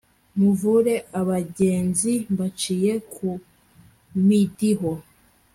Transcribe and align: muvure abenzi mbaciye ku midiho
muvure 0.39 0.93
abenzi 1.19 2.13
mbaciye 2.33 2.93
ku 3.13 3.27
midiho 4.27 4.91